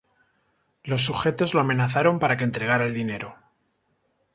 [0.83, 3.35] Los sujetos lo amenazaron para que entregara el dinero.